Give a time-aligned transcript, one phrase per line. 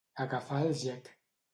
[0.23, 1.13] Agafar el gec.